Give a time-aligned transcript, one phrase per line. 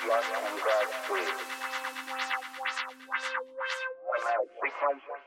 [0.00, 1.34] Good luck and Godspeed.
[4.06, 5.17] Automatic sequence.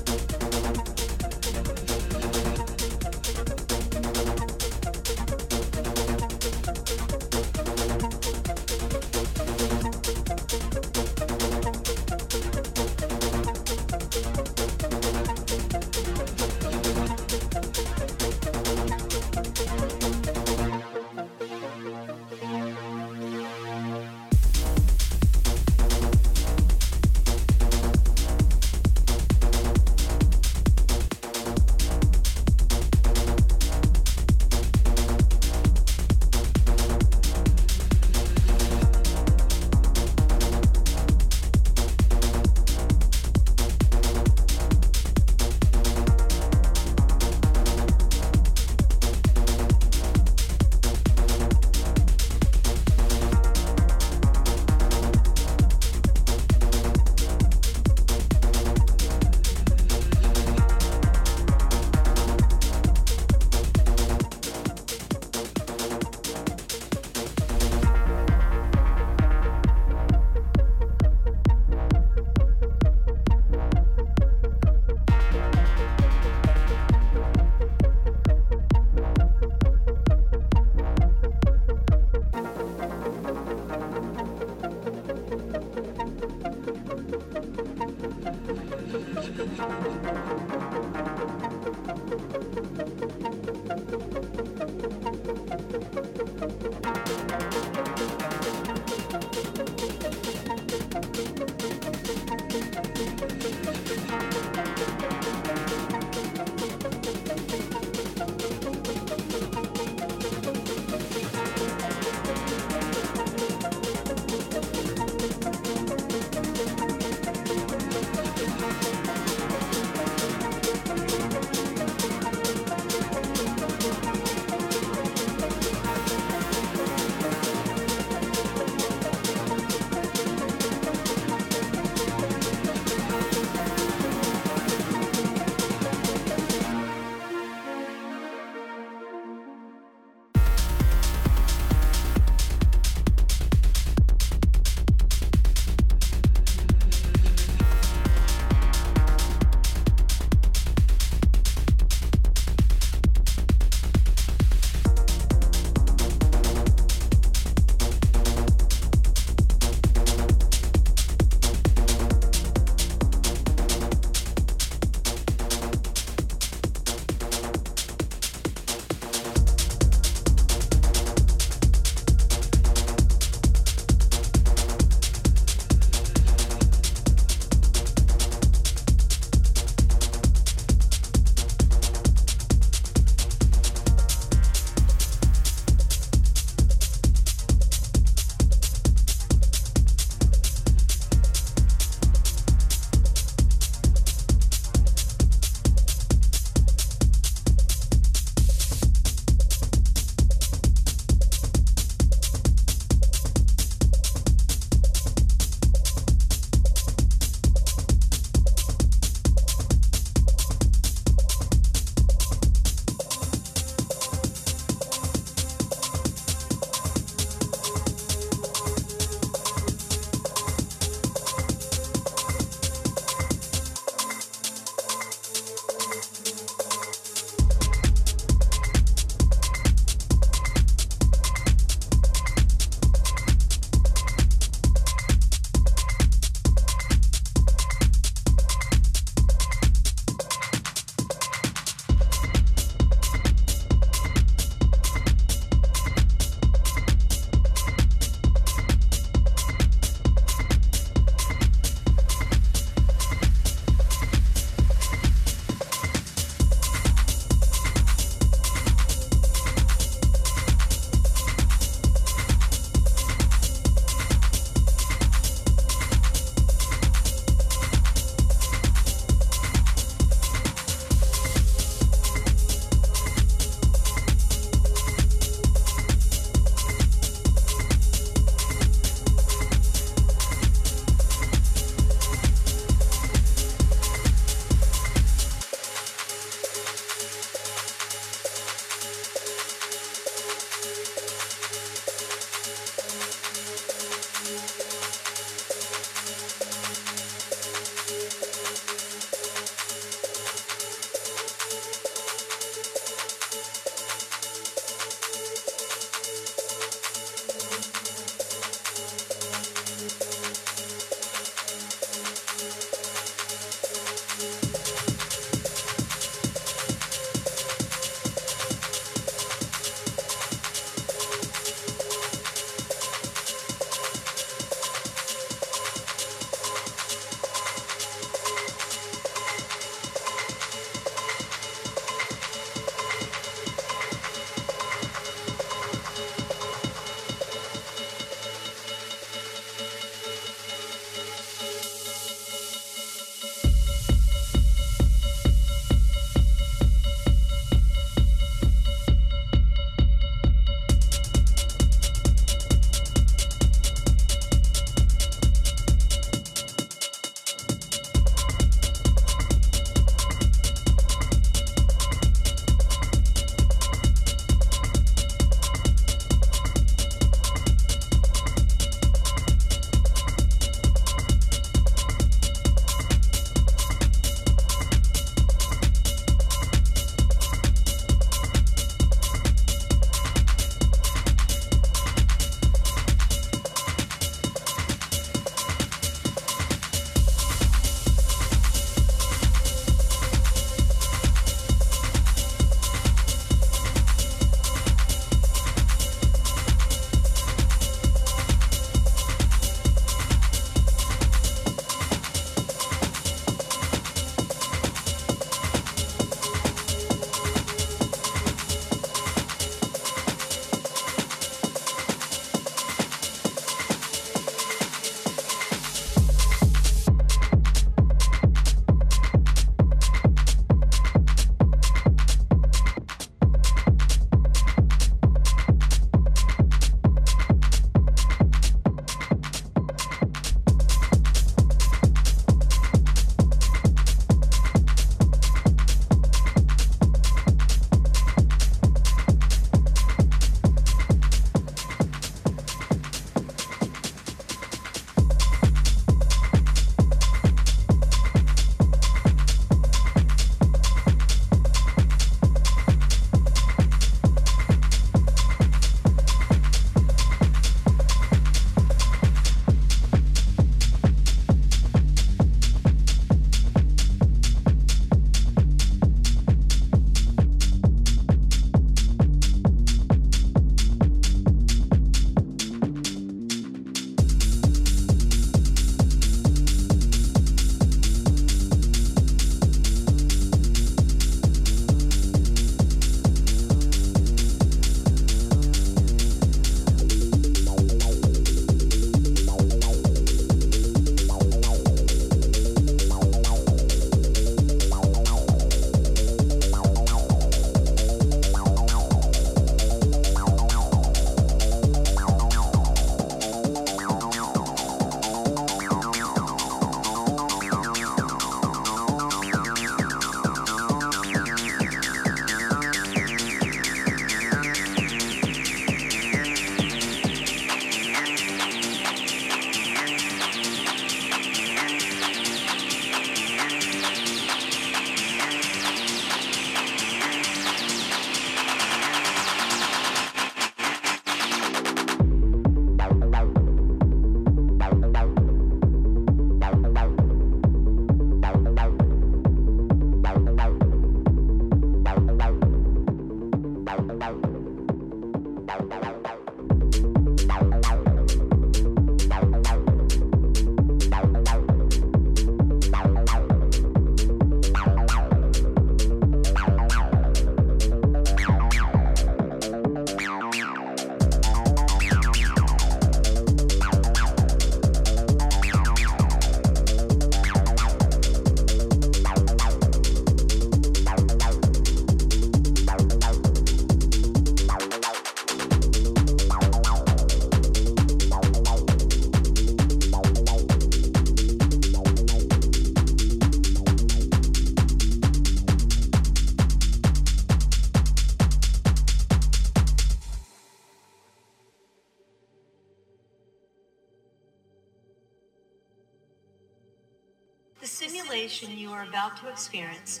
[599.36, 600.00] Experience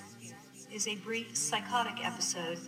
[0.72, 2.58] is a brief psychotic episode.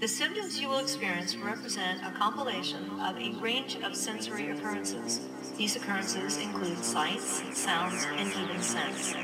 [0.00, 5.20] The symptoms you will experience represent a compilation of a range of sensory occurrences.
[5.56, 9.14] These occurrences include sights, sounds, and even scents.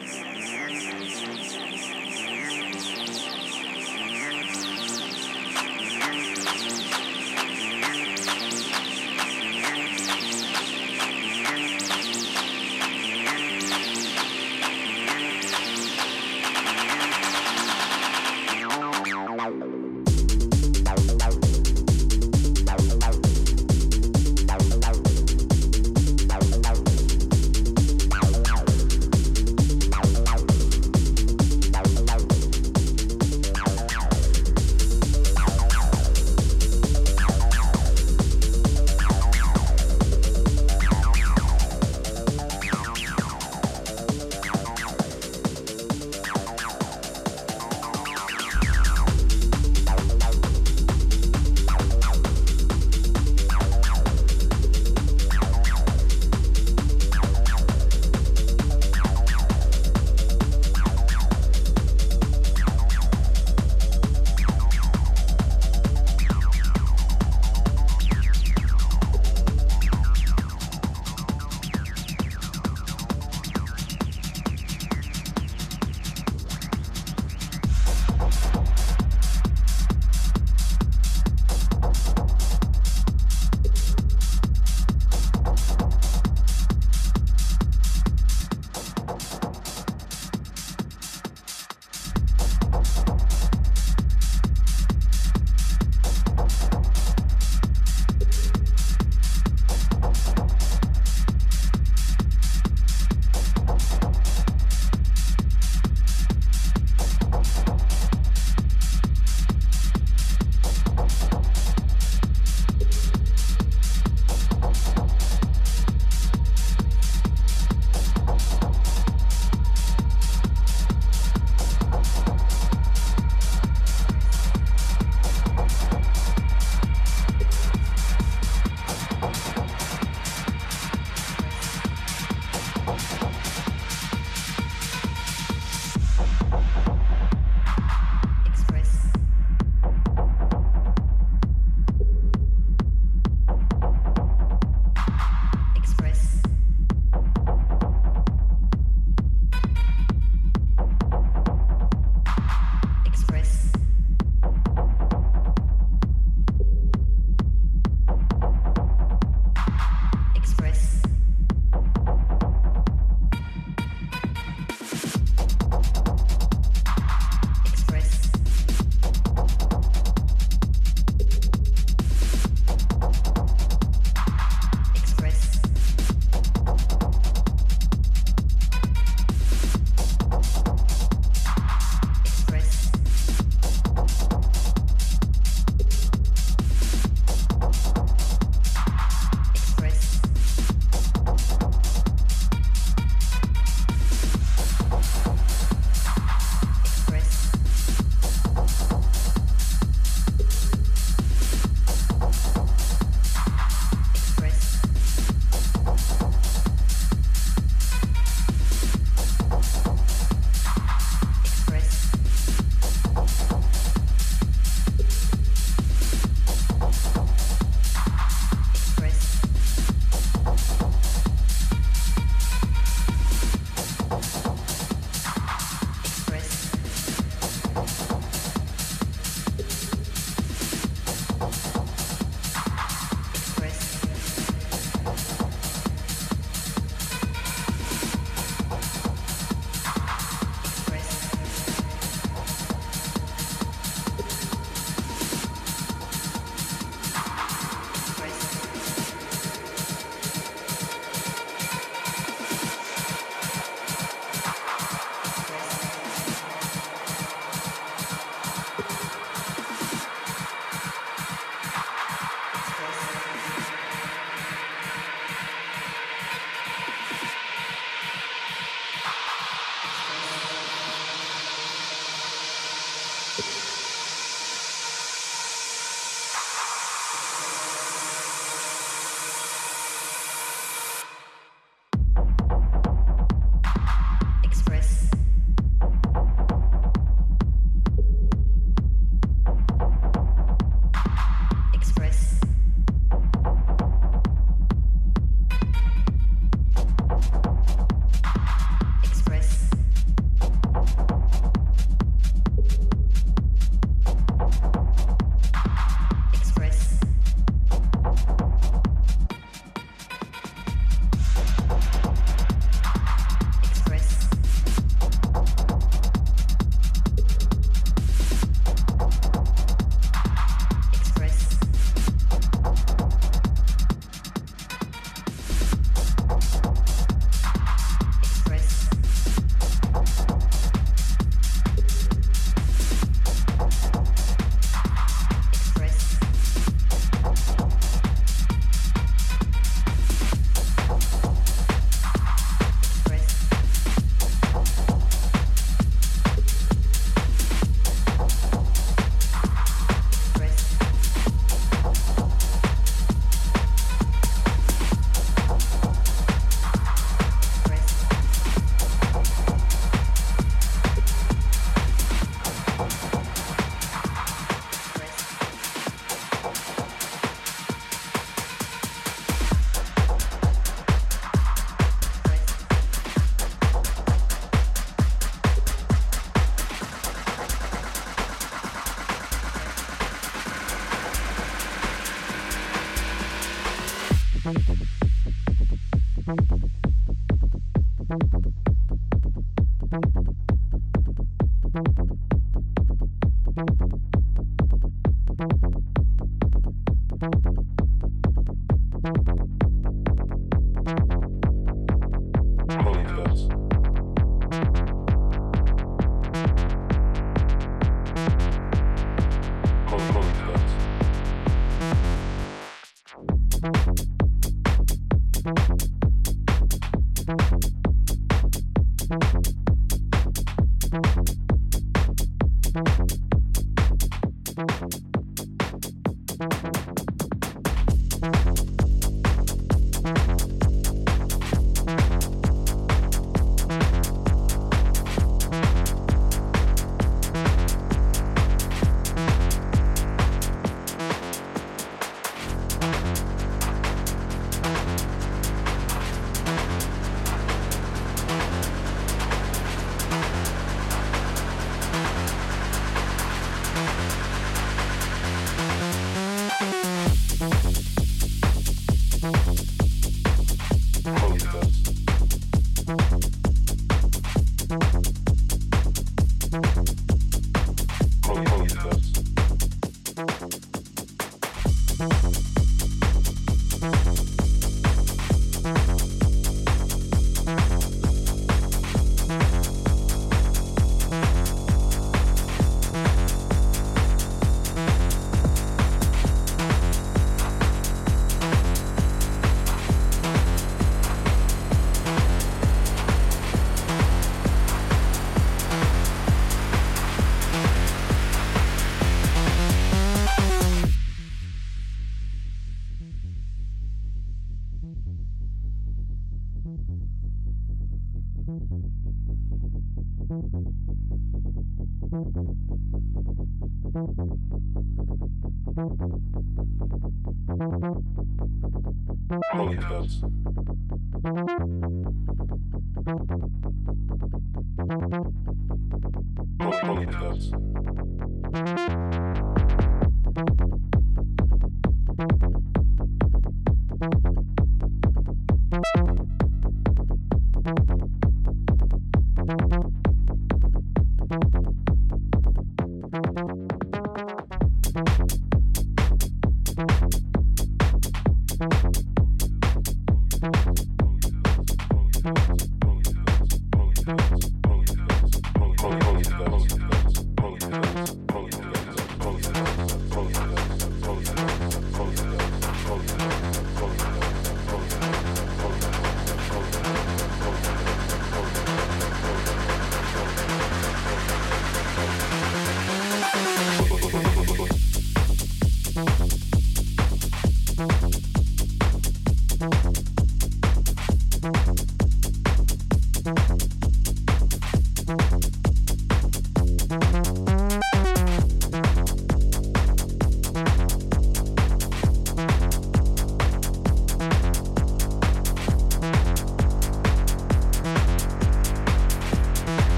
[521.22, 521.49] Thank